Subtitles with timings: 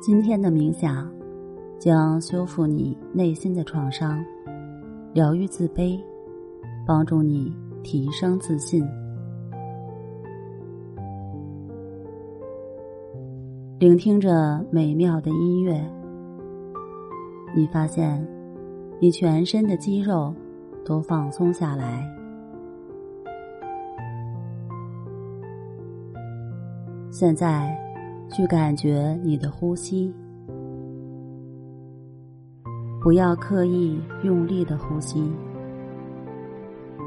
[0.00, 1.12] 今天的冥想
[1.78, 4.24] 将修复你内心的创伤，
[5.12, 6.00] 疗愈自卑，
[6.86, 8.82] 帮助你提升自信。
[13.78, 15.78] 聆听着美妙的音乐，
[17.54, 18.26] 你发现
[18.98, 20.34] 你全身的肌肉
[20.82, 22.10] 都放松下来。
[27.10, 27.76] 现在，
[28.32, 30.14] 去感觉你的呼吸，
[33.00, 35.32] 不要刻意用力的呼吸，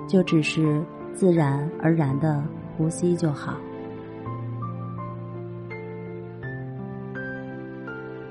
[0.05, 2.43] 就只是自然而然的
[2.77, 3.55] 呼吸就好。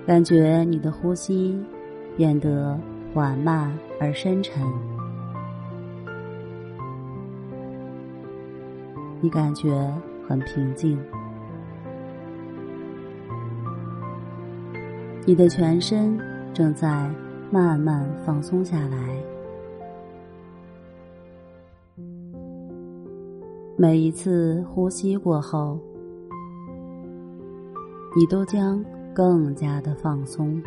[0.06, 1.58] 感觉你的呼吸
[2.16, 2.78] 变得
[3.14, 4.62] 缓慢而深沉，
[9.22, 9.90] 你感觉
[10.28, 10.98] 很平静，
[15.24, 16.18] 你的全身
[16.52, 17.10] 正在
[17.50, 19.16] 慢慢放松下来，
[23.76, 25.78] 每一次呼吸过后，
[28.16, 28.84] 你都将。
[29.14, 30.62] 更加的放松，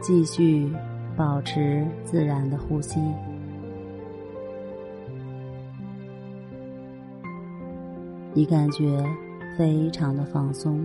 [0.00, 0.70] 继续
[1.16, 3.00] 保持自然的呼吸。
[8.40, 9.04] 你感觉
[9.54, 10.82] 非常的放松，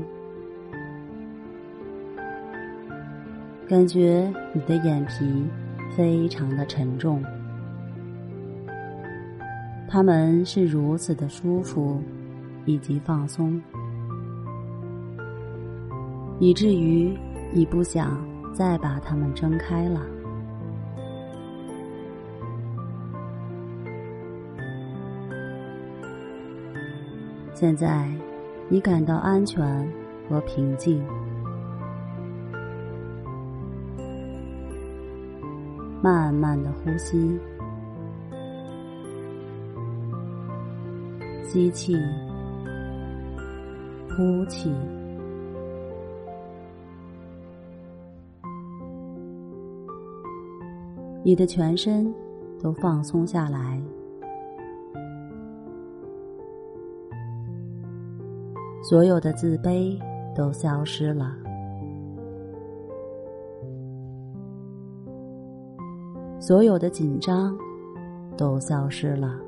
[3.66, 5.46] 感觉你的眼皮
[5.96, 7.24] 非常的沉重。
[9.88, 12.02] 他们是如此的舒服，
[12.66, 13.62] 以及放松，
[16.42, 17.18] 以至于
[17.54, 18.22] 你不想
[18.54, 20.02] 再把它们睁开了。
[27.58, 28.06] 现在，
[28.68, 29.66] 你感到安全
[30.28, 31.02] 和平静，
[36.02, 37.40] 慢慢的呼吸。
[41.44, 41.96] 吸气，
[44.10, 44.70] 呼气，
[51.24, 52.14] 你的全身
[52.62, 53.82] 都放松下来，
[58.88, 60.00] 所有的自卑
[60.36, 61.36] 都消失了，
[66.40, 67.58] 所有的紧张
[68.38, 69.40] 都消失了。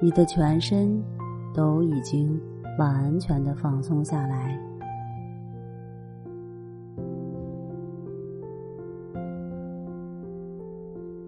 [0.00, 1.02] 你的全身
[1.52, 2.40] 都已经
[2.78, 4.56] 完全的放松下来，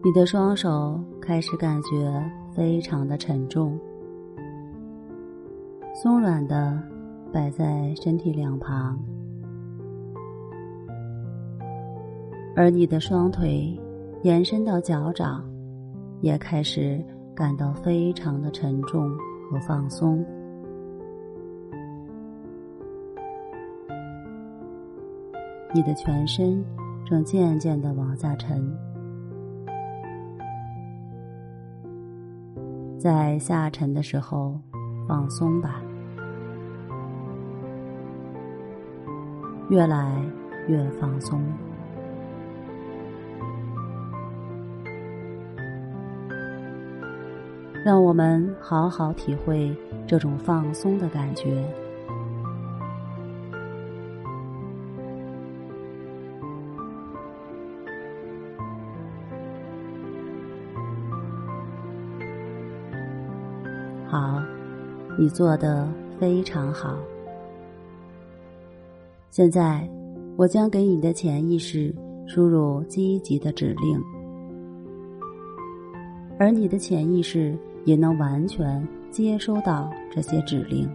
[0.04, 2.24] 你的双手开始感觉
[2.58, 3.78] 非常的沉重，
[5.94, 6.82] 松软的
[7.32, 8.98] 摆在身体两旁，
[12.56, 13.78] 而你的双腿
[14.24, 15.48] 延伸到脚掌，
[16.20, 17.00] 也开始。
[17.36, 19.08] 感到非常的沉重
[19.48, 20.26] 和放松，
[25.72, 26.64] 你的全身
[27.06, 28.76] 正渐渐的往下沉，
[32.98, 34.58] 在下沉的时候
[35.06, 35.80] 放松吧，
[39.70, 40.20] 越来
[40.66, 41.40] 越放松。
[47.84, 49.74] 让我们好好体会
[50.04, 51.64] 这种放松的感觉。
[65.18, 65.86] 你做的
[66.18, 66.96] 非常好。
[69.30, 69.86] 现在，
[70.36, 71.94] 我将给你的潜意识
[72.26, 74.00] 输入积极的指令，
[76.38, 77.58] 而你的潜意识。
[77.84, 80.86] 也能完全接收到这些指令。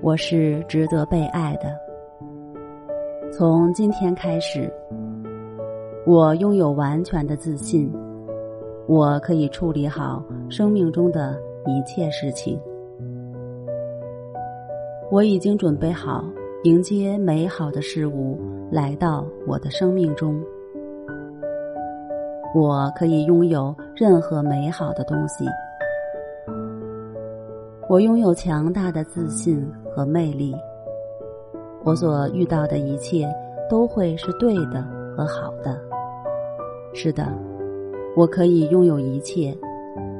[0.00, 1.78] 我是值得被爱的。
[3.30, 4.68] 从今天开始，
[6.04, 7.88] 我拥有完全的自信，
[8.90, 12.60] 我可以处理好生命中的一切事情。
[15.12, 16.24] 我已经准备好
[16.64, 18.36] 迎接美好的事物
[18.68, 20.42] 来到我的生命中。
[22.52, 25.44] 我可以拥有任何美好的东西。
[27.88, 29.64] 我拥有强大的自信
[29.94, 30.52] 和魅力。
[31.84, 33.32] 我所遇到的一切
[33.68, 34.84] 都会是对的
[35.16, 35.80] 和好的。
[36.92, 37.32] 是的，
[38.16, 39.56] 我可以拥有一切，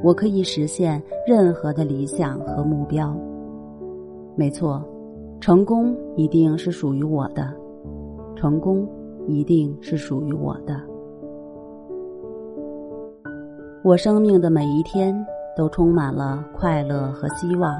[0.02, 3.14] 我可以实现任何的理想和目标。
[4.36, 4.82] 没错，
[5.40, 7.52] 成功一定是属于我的，
[8.36, 8.88] 成功
[9.26, 10.80] 一定是属于我的。
[13.82, 15.14] 我生命的每一天
[15.56, 17.74] 都充满了快乐和希望。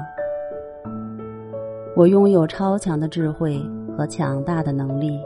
[1.95, 3.61] 我拥有超强的智慧
[3.97, 5.19] 和强大的能力。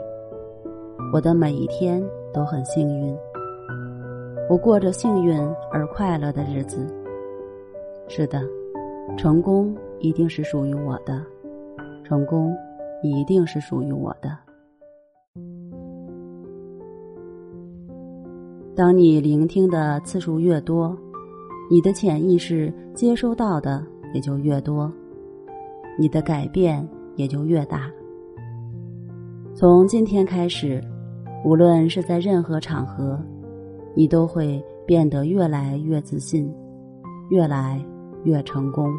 [1.12, 3.16] 我的每一天都很幸运。
[4.48, 5.36] 我过着幸运
[5.72, 6.86] 而快乐的日子。
[8.06, 8.40] 是的，
[9.16, 11.20] 成功一定是属于我的，
[12.04, 12.54] 成功
[13.02, 14.30] 一定是属于我的。
[18.76, 20.96] 当你聆听的次数越多，
[21.68, 23.84] 你的潜意识接收到的
[24.14, 24.92] 也就越多，
[25.98, 26.86] 你的改变
[27.16, 27.90] 也就越大。
[29.54, 30.80] 从今天开始，
[31.44, 33.18] 无论是在任何场合，
[33.96, 36.54] 你都会变得越来越自信，
[37.30, 37.82] 越来
[38.24, 38.92] 越成功。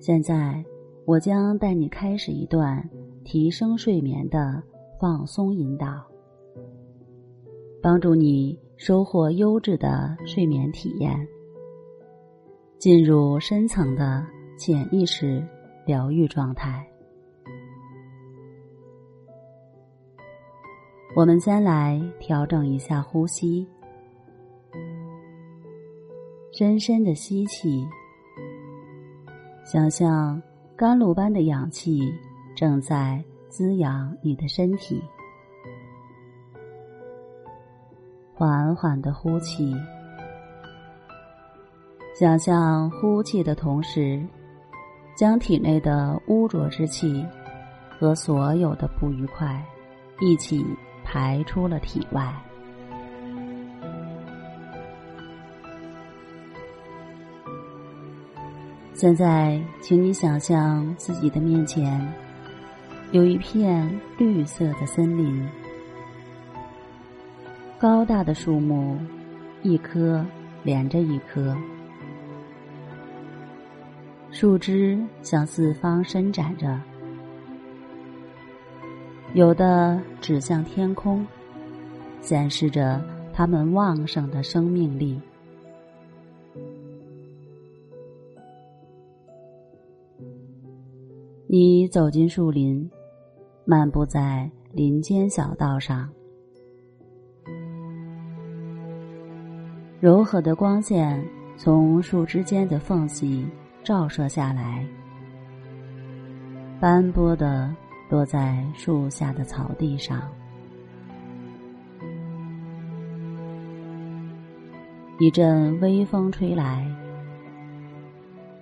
[0.00, 0.64] 现在，
[1.04, 2.82] 我将带你开始一段
[3.22, 4.62] 提升睡眠的
[4.98, 6.02] 放松引导，
[7.82, 11.28] 帮助你收获优质的睡眠体验，
[12.78, 14.26] 进入深层的
[14.56, 15.46] 潜意识
[15.84, 16.82] 疗愈状态。
[21.14, 23.68] 我们先来调整一下呼吸，
[26.52, 27.86] 深深的吸气。
[29.72, 30.42] 想象
[30.74, 32.12] 甘露般的氧气
[32.56, 35.00] 正在滋养你的身体，
[38.34, 39.72] 缓缓的呼气。
[42.18, 44.20] 想象呼气的同时，
[45.14, 47.24] 将体内的污浊之气
[47.96, 49.64] 和所有的不愉快
[50.20, 50.66] 一起
[51.04, 52.34] 排出了体外。
[59.00, 62.06] 现在，请你想象自己的面前
[63.12, 65.42] 有一片绿色的森林，
[67.78, 68.98] 高大的树木
[69.62, 70.22] 一棵
[70.62, 71.56] 连着一棵，
[74.30, 76.78] 树枝向四方伸展着，
[79.32, 81.26] 有的指向天空，
[82.20, 85.18] 显示着它们旺盛的生命力。
[91.52, 92.88] 你走进树林，
[93.64, 96.08] 漫步在林间小道上，
[99.98, 101.20] 柔和的光线
[101.56, 103.44] 从树枝间的缝隙
[103.82, 104.86] 照射下来，
[106.78, 107.74] 斑驳的
[108.08, 110.22] 落在树下的草地上。
[115.18, 116.88] 一阵微风吹来，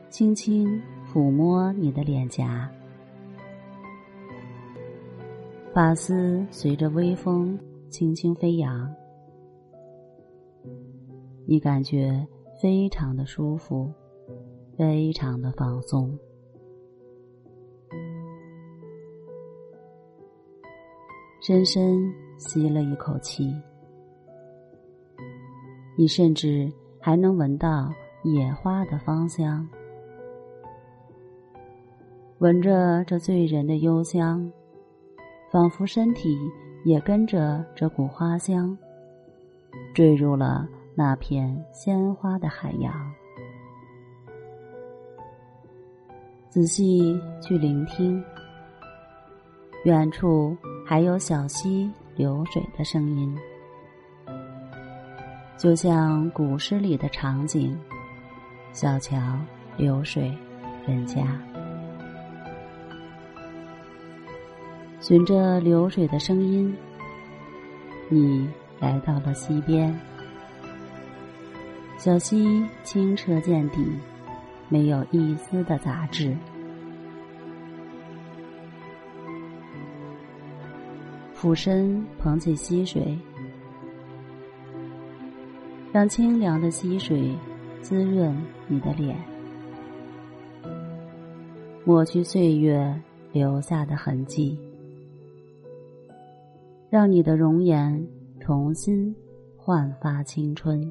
[0.09, 0.80] 轻轻
[1.12, 2.66] 抚摸你的脸颊。
[5.79, 7.57] 发丝随着微风
[7.89, 8.93] 轻轻飞扬，
[11.47, 12.26] 你感觉
[12.61, 13.89] 非常的舒服，
[14.76, 16.18] 非常的放松。
[21.41, 23.55] 深深吸了一口气，
[25.97, 26.68] 你甚至
[26.99, 27.89] 还能闻到
[28.24, 29.64] 野花的芳香，
[32.39, 34.53] 闻着这醉人的幽香。
[35.51, 36.39] 仿佛身体
[36.85, 38.77] 也跟着这股花香，
[39.95, 42.93] 坠入了那片鲜花的海洋。
[46.51, 48.23] 仔细去聆听，
[49.85, 53.37] 远处还有小溪流水的声音，
[55.57, 57.75] 就像古诗里的场景：
[58.73, 59.19] 小桥
[59.77, 60.37] 流水
[60.87, 61.48] 人家。
[65.01, 66.77] 循着流水的声音，
[68.09, 68.49] 你
[68.81, 69.97] 来到了溪边。
[71.97, 73.87] 小溪清澈见底，
[74.69, 76.37] 没有一丝的杂质。
[81.33, 83.17] 俯身捧起溪水，
[85.93, 87.33] 让清凉的溪水
[87.81, 88.37] 滋润
[88.67, 89.17] 你的脸，
[91.85, 93.01] 抹去岁月
[93.33, 94.59] 留下的痕迹。
[96.91, 98.07] 让你的容颜
[98.41, 99.14] 重新
[99.57, 100.91] 焕发青春。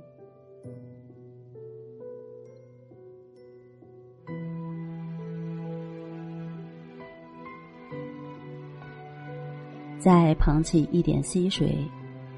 [9.98, 11.76] 再捧起一点溪水，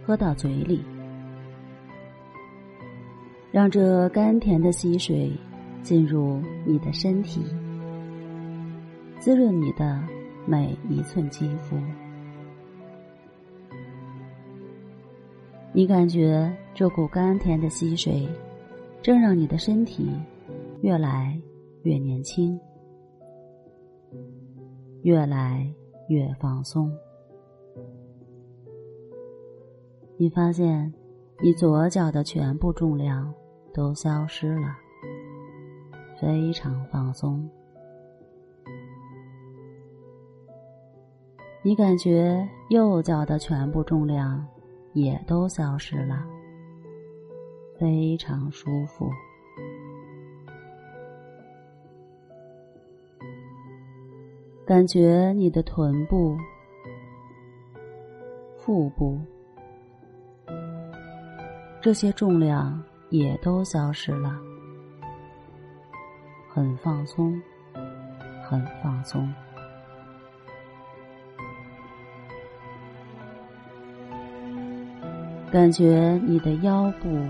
[0.05, 0.82] 喝到嘴里，
[3.51, 5.32] 让这甘甜的溪水
[5.84, 7.43] 进入你的身体，
[9.20, 10.01] 滋润你的
[10.47, 11.76] 每一寸肌肤。
[15.80, 18.28] 你感觉这股甘甜的溪水，
[19.02, 20.12] 正让你的身体
[20.82, 21.42] 越来
[21.84, 22.60] 越年轻，
[25.04, 25.66] 越来
[26.10, 26.92] 越放松。
[30.18, 30.94] 你发现，
[31.42, 33.34] 你左脚的全部重量
[33.74, 34.76] 都消失了，
[36.20, 37.50] 非常放松。
[41.64, 44.46] 你感觉右脚的全部重量。
[44.94, 46.26] 也都消失了，
[47.78, 49.10] 非常舒服。
[54.66, 56.38] 感觉你的臀部、
[58.58, 59.20] 腹部
[61.82, 62.80] 这些重量
[63.10, 64.40] 也都消失了，
[66.48, 67.42] 很放松，
[68.44, 69.28] 很放松。
[75.52, 77.28] 感觉你的腰部、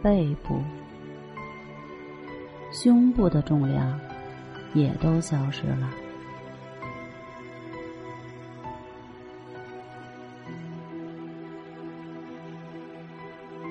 [0.00, 0.62] 背部、
[2.70, 3.98] 胸部的重量
[4.72, 5.90] 也都消失了。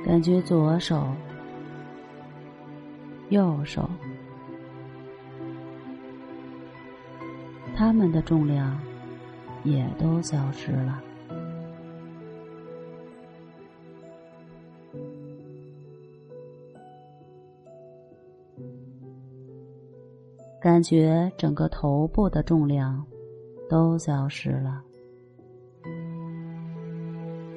[0.05, 1.07] 感觉左手、
[3.30, 3.89] 右手，
[7.76, 8.78] 他们的重量
[9.63, 11.01] 也都消失了。
[20.78, 23.03] 感觉整个头部的重量
[23.67, 24.80] 都消失了，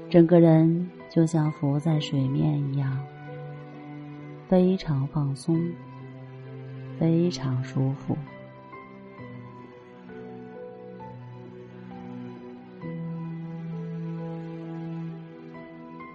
[0.09, 2.99] 整个人就像浮在水面一样，
[4.49, 5.55] 非常放松，
[6.99, 8.17] 非常舒服。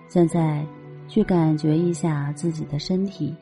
[0.07, 0.65] 现在
[1.07, 3.35] 去感觉一下自己的身体，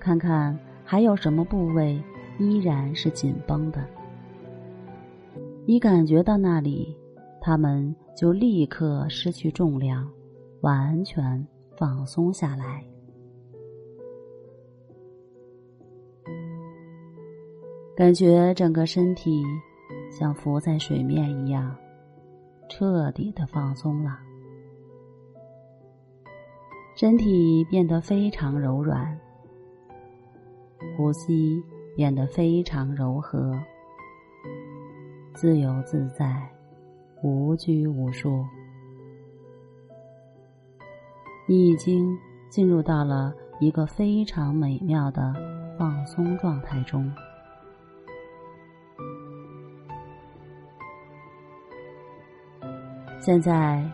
[0.00, 0.58] 看看。
[0.92, 1.98] 还有什么部位
[2.38, 3.82] 依然是紧绷的？
[5.64, 6.94] 你感觉到那里，
[7.40, 10.06] 它们就立刻失去重量，
[10.60, 12.84] 完全放松下来。
[17.96, 19.42] 感觉整个身体
[20.10, 21.74] 像浮在水面一样，
[22.68, 24.18] 彻底的放松了，
[26.94, 29.18] 身体变得非常柔软。
[30.96, 31.62] 呼吸
[31.96, 33.58] 变得非常柔和、
[35.34, 36.48] 自由自在、
[37.22, 38.44] 无拘无束。
[41.46, 42.16] 你已经
[42.48, 45.34] 进入到了一个非常美妙的
[45.78, 47.12] 放松状态中。
[53.20, 53.84] 现在，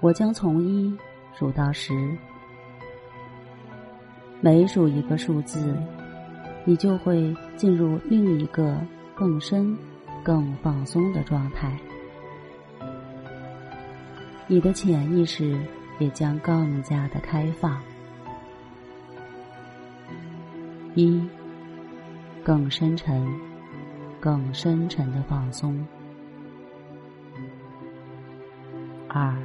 [0.00, 0.96] 我将从一
[1.32, 1.92] 数到十，
[4.40, 5.74] 每数一个数字。
[6.68, 8.76] 你就会进入另一个
[9.14, 9.78] 更深、
[10.24, 11.78] 更放松的状态，
[14.48, 15.56] 你的潜意识
[16.00, 17.80] 也将更加的开放。
[20.96, 21.24] 一，
[22.42, 23.24] 更深沉、
[24.18, 25.72] 更深沉的放松；
[29.06, 29.36] 二，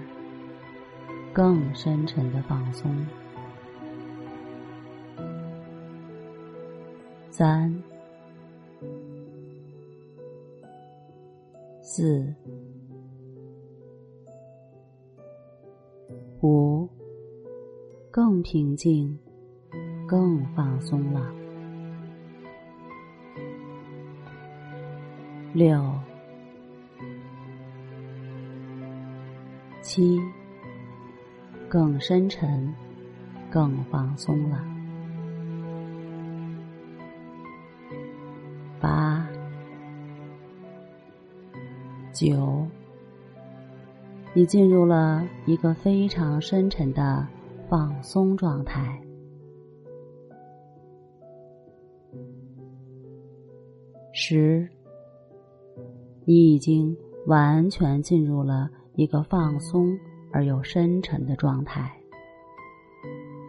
[1.31, 3.05] 更深沉的放松。
[7.41, 7.75] 三、
[11.81, 12.31] 四、
[16.43, 16.87] 五，
[18.11, 19.17] 更平静，
[20.07, 21.33] 更放松了。
[25.55, 25.83] 六、
[29.81, 30.21] 七，
[31.67, 32.71] 更深沉，
[33.49, 34.80] 更放松了。
[42.21, 42.67] 九，
[44.31, 47.27] 你进入了一个非常深沉的
[47.67, 49.01] 放松状态。
[54.13, 54.69] 十，
[56.23, 56.95] 你已经
[57.25, 59.97] 完全进入了一个放松
[60.31, 61.91] 而又深沉的状态，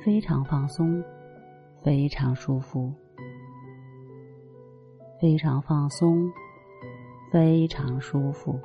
[0.02, 1.04] 非常放松，
[1.82, 2.90] 非常舒服。
[5.20, 6.32] 非常放松，
[7.32, 8.60] 非常舒服。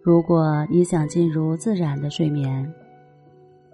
[0.00, 2.72] 如果你想进入自然的睡眠，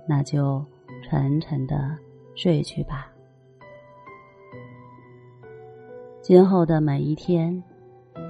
[0.09, 0.65] 那就
[1.03, 1.95] 沉沉的
[2.35, 3.13] 睡去吧。
[6.23, 7.63] 今后的每一天，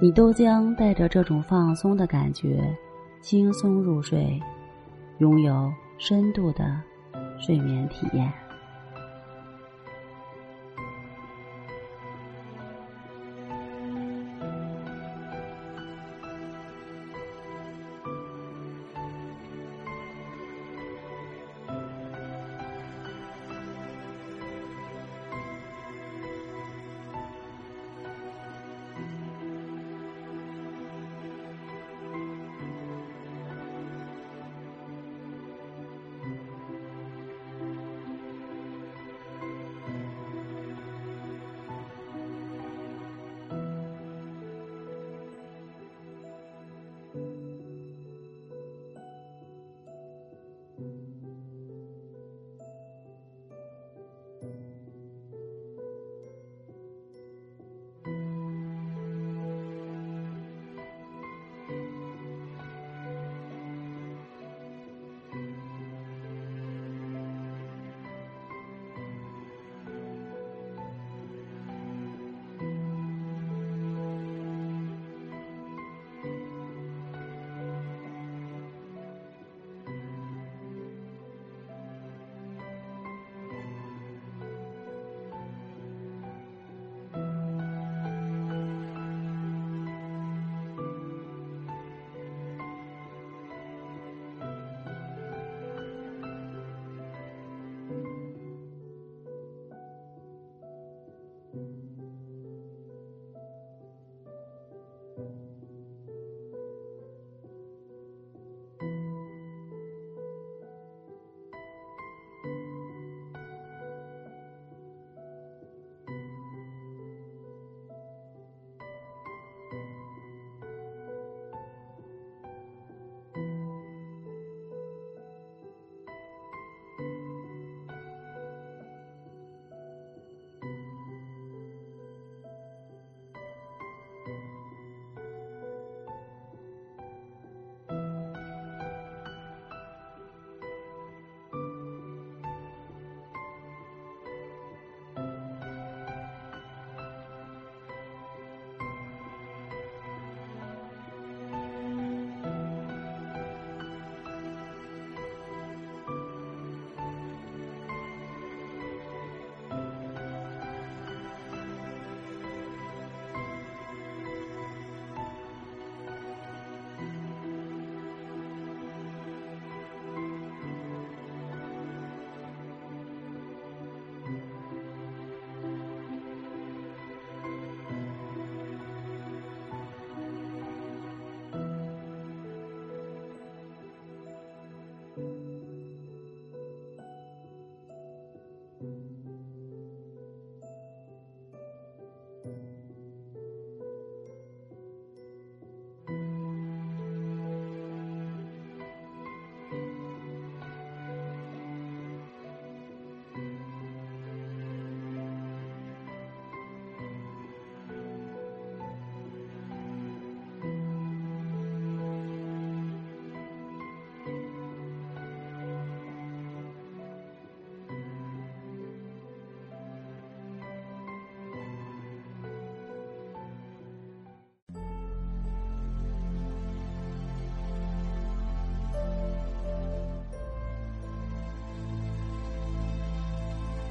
[0.01, 2.61] 你都将带着这种放松的感觉，
[3.21, 4.37] 轻松入睡，
[5.19, 6.81] 拥有深度的
[7.37, 8.29] 睡眠体验。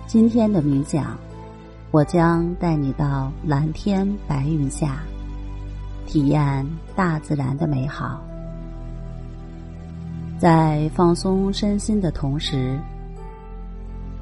[0.08, 1.18] 今天的冥想，
[1.90, 5.02] 我将带你到蓝天白云下，
[6.06, 8.18] 体验大自然的美好，
[10.38, 12.80] 在放松身心的同时，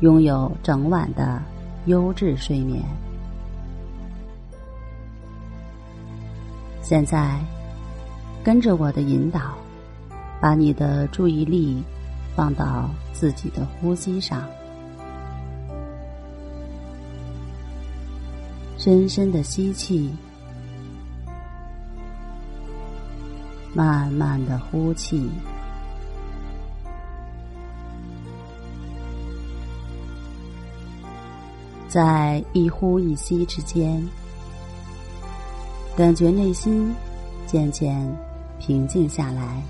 [0.01, 1.41] 拥有整晚的
[1.85, 2.83] 优质睡眠。
[6.83, 7.39] 现在，
[8.43, 9.55] 跟着我的引导，
[10.41, 11.81] 把你的注意力
[12.35, 14.43] 放到自己的呼吸上。
[18.87, 20.15] 深深的吸气，
[23.75, 25.29] 慢慢的呼气，
[31.89, 34.01] 在一呼一吸之间，
[35.97, 36.95] 感觉内心
[37.45, 38.09] 渐渐
[38.61, 39.61] 平静下来。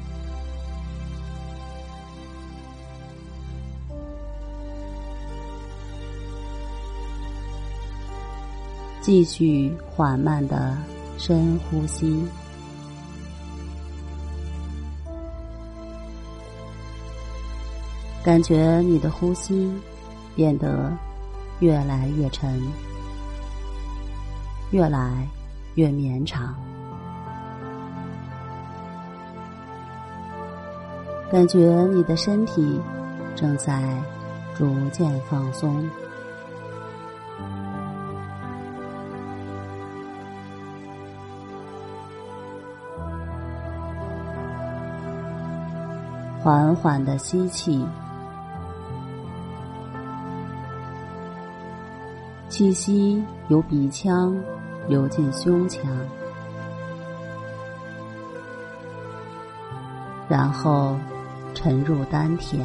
[9.07, 10.77] 继续缓慢的
[11.17, 12.27] 深呼吸，
[18.25, 19.73] 感觉你的呼吸
[20.35, 20.93] 变得
[21.61, 22.61] 越来越沉，
[24.73, 25.25] 越来
[25.77, 26.53] 越绵长，
[31.31, 31.59] 感觉
[31.95, 32.81] 你的身体
[33.37, 33.85] 正在
[34.57, 35.89] 逐渐放松。
[46.47, 47.85] 缓缓的吸气，
[52.49, 54.33] 气息由鼻腔
[54.87, 55.85] 流进胸腔，
[60.29, 60.97] 然后
[61.53, 62.65] 沉入丹田，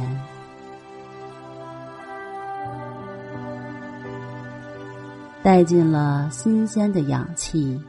[5.42, 7.82] 带进了新鲜的氧气，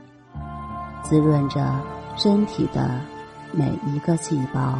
[1.03, 1.71] 滋润着
[2.17, 2.99] 身体的
[3.51, 4.75] 每一个细胞。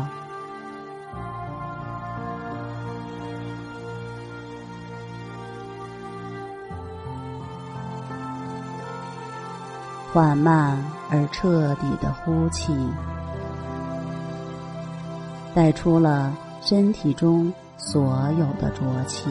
[10.14, 10.78] 缓慢
[11.10, 12.72] 而彻底的呼气，
[15.56, 19.28] 带出了身体中所有的浊气。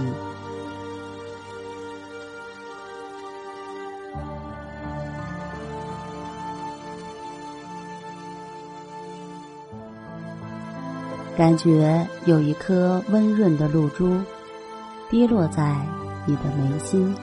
[11.36, 14.20] 感觉有一颗温润的露珠
[15.08, 15.76] 滴落在
[16.26, 17.14] 你的眉心。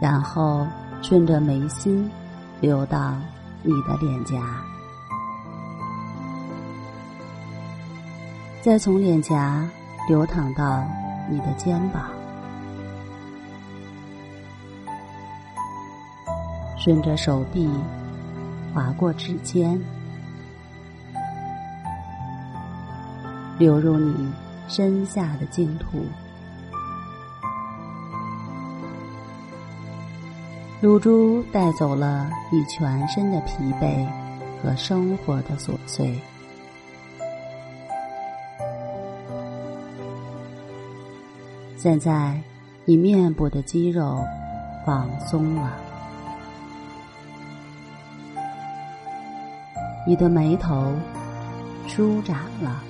[0.00, 0.66] 然后
[1.02, 2.10] 顺着眉心
[2.60, 3.14] 流到
[3.62, 4.36] 你的脸颊，
[8.62, 9.68] 再从脸颊
[10.08, 10.84] 流淌到
[11.30, 12.10] 你的肩膀，
[16.76, 17.70] 顺着手臂
[18.74, 19.80] 划过指尖，
[23.58, 24.30] 流入你
[24.68, 26.04] 身下的净土。
[30.82, 34.06] 露珠带走了你全身的疲惫
[34.62, 36.14] 和生活的琐碎。
[41.78, 42.38] 现在，
[42.84, 44.22] 你面部的肌肉
[44.84, 45.72] 放松了，
[50.06, 50.92] 你的眉头
[51.86, 52.82] 舒展了，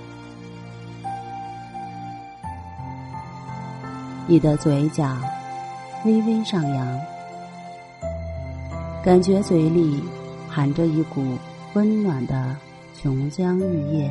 [4.26, 5.16] 你的嘴角
[6.04, 7.15] 微微上扬。
[9.06, 10.02] 感觉嘴里
[10.48, 11.38] 含着一股
[11.74, 12.56] 温暖的
[12.92, 14.10] 琼浆玉液，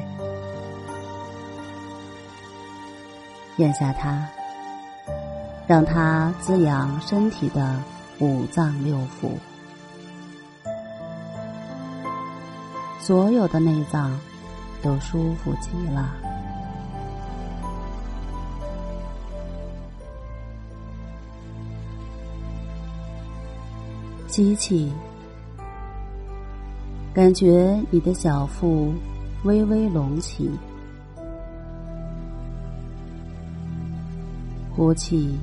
[3.58, 4.26] 咽下它，
[5.68, 7.78] 让它滋养身体的
[8.20, 9.32] 五脏六腑，
[12.98, 14.18] 所有的内脏
[14.82, 16.25] 都舒服极了。
[24.36, 24.92] 吸气，
[27.14, 28.94] 感觉你的小腹
[29.46, 30.50] 微微隆起；
[34.76, 35.38] 呼气，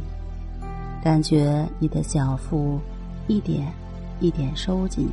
[1.02, 2.78] 感觉你的小腹
[3.28, 3.72] 一点
[4.20, 5.08] 一点收紧。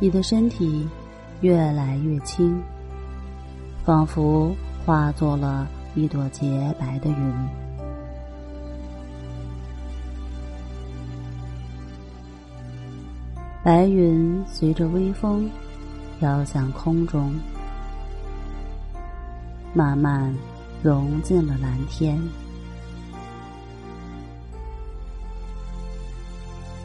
[0.00, 0.88] 你的身体
[1.42, 2.58] 越来越轻，
[3.84, 4.56] 仿佛
[4.86, 7.63] 化作了一朵洁白的云。
[13.64, 15.50] 白云随着微风
[16.18, 17.34] 飘向空中，
[19.72, 20.30] 慢慢
[20.82, 22.20] 融进了蓝天。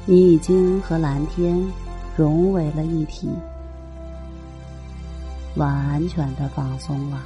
[0.06, 1.62] 你已经和蓝天
[2.16, 3.28] 融为了一体，
[5.58, 7.22] 完全的放松了。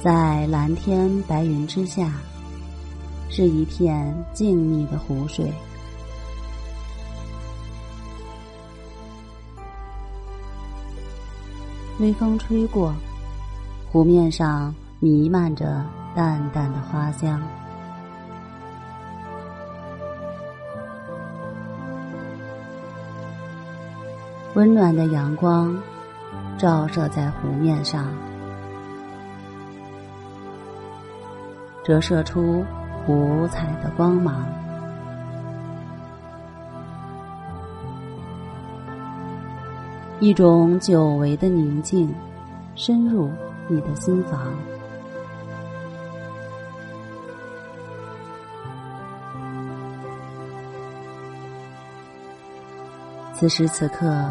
[0.00, 2.12] 在蓝天白云之下，
[3.28, 5.52] 是一片静谧的湖水。
[11.98, 12.94] 微风吹过，
[13.90, 15.84] 湖面上弥漫着
[16.14, 17.42] 淡淡的花香。
[24.54, 25.76] 温暖的阳光
[26.56, 28.06] 照射在湖面上。
[31.88, 32.62] 折射出
[33.06, 34.44] 五彩的光芒，
[40.20, 42.14] 一种久违的宁静
[42.74, 43.30] 深入
[43.68, 44.52] 你的心房。
[53.32, 54.30] 此时此刻，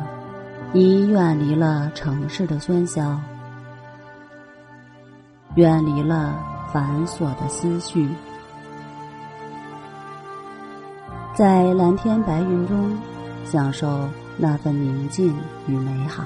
[0.73, 3.19] 你远离了城市的喧嚣，
[5.55, 6.35] 远离了。
[6.77, 8.07] 繁琐的思绪，
[11.33, 12.95] 在蓝天白云中
[13.43, 15.35] 享受那份宁静
[15.65, 16.23] 与美好。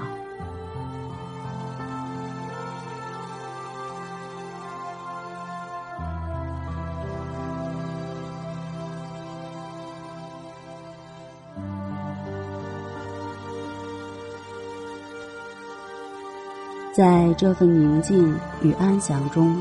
[16.93, 19.55] 在这份宁静与安详中。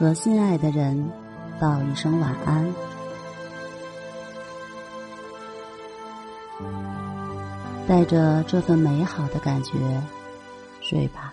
[0.00, 1.10] 和心爱的人
[1.60, 2.74] 道一声晚安，
[7.86, 9.72] 带着这份美好的感觉
[10.80, 11.29] 睡吧。